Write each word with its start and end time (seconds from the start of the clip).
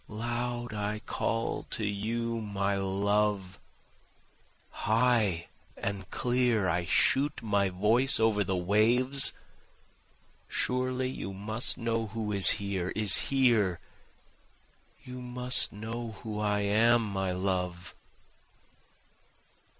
Loud 0.07 0.73
I 0.73 0.97
call 0.97 1.61
to 1.69 1.85
you, 1.85 2.41
my 2.41 2.75
love! 2.75 3.59
High 4.71 5.47
and 5.77 6.09
clear 6.09 6.67
I 6.67 6.85
shoot 6.85 7.43
my 7.43 7.69
voice 7.69 8.19
over 8.19 8.43
the 8.43 8.57
waves, 8.57 9.31
Surely 10.47 11.07
you 11.07 11.33
must 11.35 11.77
know 11.77 12.07
who 12.07 12.31
is 12.31 12.49
here, 12.57 12.89
is 12.95 13.17
here, 13.29 13.79
You 15.03 15.21
must 15.21 15.71
know 15.71 16.13
who 16.23 16.39
I 16.39 16.61
am, 16.61 17.03
my 17.05 17.31
love. 17.31 17.93